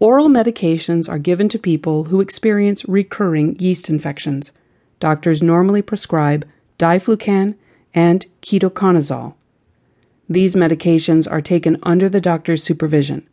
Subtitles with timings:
[0.00, 4.50] Oral medications are given to people who experience recurring yeast infections.
[4.98, 7.54] Doctors normally prescribe diflucan
[7.92, 9.34] and ketoconazole.
[10.26, 13.28] These medications are taken under the doctor's supervision.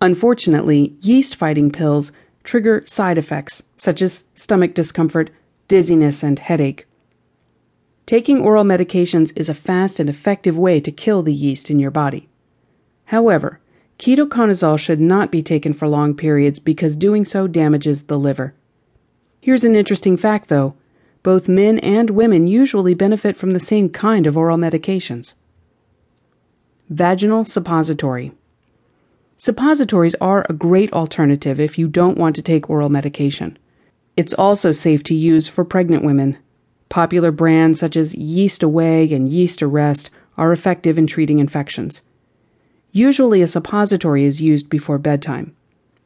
[0.00, 2.12] Unfortunately, yeast fighting pills
[2.44, 5.30] trigger side effects such as stomach discomfort,
[5.66, 6.86] dizziness, and headache.
[8.06, 11.90] Taking oral medications is a fast and effective way to kill the yeast in your
[11.90, 12.28] body.
[13.06, 13.58] However,
[14.02, 18.52] ketoconazole should not be taken for long periods because doing so damages the liver.
[19.40, 20.74] Here's an interesting fact though
[21.22, 25.34] both men and women usually benefit from the same kind of oral medications.
[26.90, 28.32] Vaginal suppository.
[29.36, 33.56] Suppositories are a great alternative if you don't want to take oral medication.
[34.16, 36.38] It's also safe to use for pregnant women.
[36.88, 42.02] Popular brands such as Yeast Away and Yeast Arrest are effective in treating infections.
[42.94, 45.56] Usually, a suppository is used before bedtime.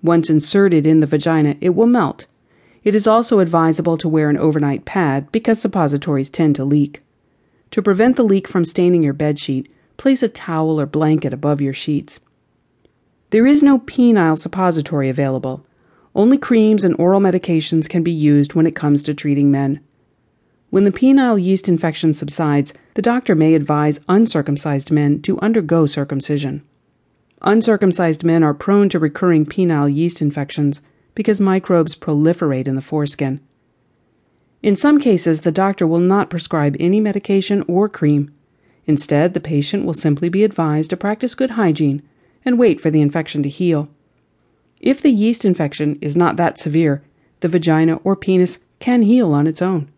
[0.05, 2.27] Once inserted in the vagina, it will melt.
[2.85, 7.02] It is also advisable to wear an overnight pad because suppositories tend to leak.
[7.73, 9.66] To prevent the leak from staining your bedsheet,
[9.97, 12.21] place a towel or blanket above your sheets.
[13.30, 15.66] There is no penile suppository available.
[16.15, 19.80] Only creams and oral medications can be used when it comes to treating men.
[20.71, 26.63] When the penile yeast infection subsides, the doctor may advise uncircumcised men to undergo circumcision.
[27.42, 30.80] Uncircumcised men are prone to recurring penile yeast infections
[31.15, 33.40] because microbes proliferate in the foreskin.
[34.62, 38.32] In some cases, the doctor will not prescribe any medication or cream.
[38.87, 42.02] Instead, the patient will simply be advised to practice good hygiene
[42.45, 43.88] and wait for the infection to heal.
[44.80, 47.02] If the yeast infection is not that severe,
[47.40, 49.90] the vagina or penis can heal on its own.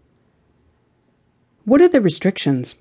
[1.65, 2.75] What are the restrictions?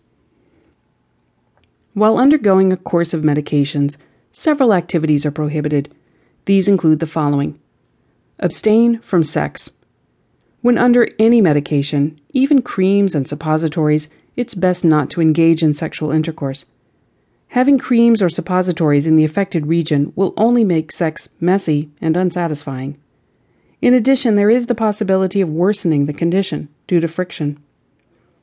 [1.94, 3.97] While undergoing a course of medications,
[4.38, 5.92] several activities are prohibited.
[6.46, 7.60] These include the following
[8.38, 9.72] Abstain from sex.
[10.62, 16.12] When under any medication, even creams and suppositories, it's best not to engage in sexual
[16.12, 16.68] intercourse.
[17.47, 22.96] Having creams or suppositories in the affected region will only make sex messy and unsatisfying.
[23.81, 27.58] In addition, there is the possibility of worsening the condition due to friction.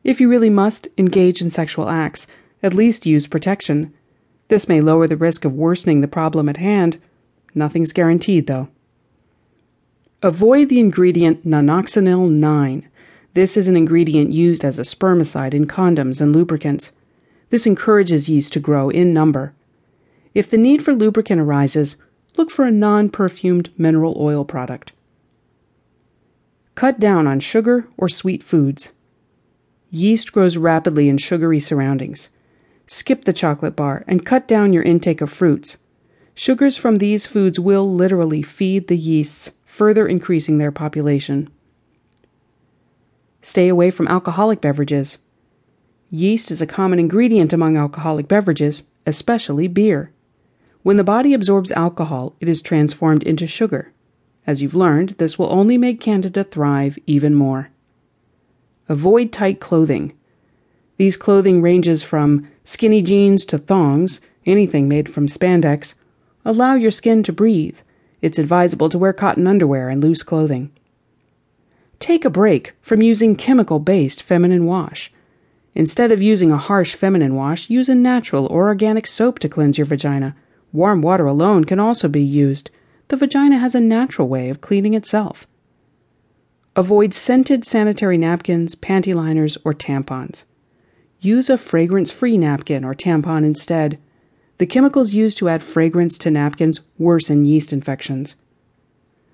[0.03, 2.27] If you really must engage in sexual acts,
[2.65, 3.95] at least use protection.
[4.49, 7.01] This may lower the risk of worsening the problem at hand.
[7.55, 8.69] Nothing's guaranteed, though.
[10.23, 12.89] Avoid the ingredient nonoxynol 9.
[13.35, 16.93] This is an ingredient used as a spermicide in condoms and lubricants.
[17.51, 19.53] This encourages yeast to grow in number.
[20.35, 21.97] If the need for lubricant arises,
[22.37, 24.93] look for a non perfumed mineral oil product.
[26.75, 28.93] Cut down on sugar or sweet foods.
[29.91, 32.31] Yeast grows rapidly in sugary surroundings.
[32.87, 35.79] Skip the chocolate bar and cut down your intake of fruits.
[36.35, 41.49] Sugars from these foods will literally feed the yeasts further increasing their population.
[43.41, 45.19] Stay away from alcoholic beverages.
[46.11, 50.13] Yeast is a common ingredient among alcoholic beverages, especially beer.
[50.83, 53.93] When the body absorbs alcohol, it is transformed into sugar.
[54.47, 57.71] As you've learned, this will only make Candida thrive even more.
[58.89, 60.13] Avoid tight clothing.
[60.97, 65.95] These clothing ranges from skinny jeans to thongs, anything made from spandex.
[66.45, 67.79] Allow your skin to breathe
[68.25, 70.71] it's advisable to wear cotton underwear and loose clothing.
[71.99, 75.13] Take a break from using chemical based feminine wash.
[75.75, 79.77] Instead of using a harsh feminine wash, use a natural or organic soap to cleanse
[79.77, 80.35] your vagina.
[80.73, 82.71] Warm water alone can also be used.
[83.09, 85.47] The vagina has a natural way of cleaning itself.
[86.77, 90.45] Avoid scented sanitary napkins, panty liners, or tampons.
[91.25, 93.99] Use a fragrance free napkin or tampon instead.
[94.59, 98.37] The chemicals used to add fragrance to napkins worsen yeast infections.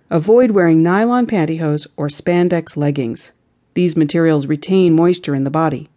[0.09, 3.33] Avoid wearing nylon pantyhose or spandex leggings.
[3.75, 5.89] These materials retain moisture in the body.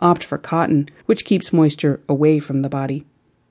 [0.00, 3.06] Opt for cotton, which keeps moisture away from the body.